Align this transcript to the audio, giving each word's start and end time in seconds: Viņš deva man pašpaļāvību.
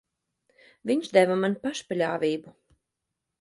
Viņš 0.91 1.11
deva 1.17 1.37
man 1.43 1.57
pašpaļāvību. 1.67 2.55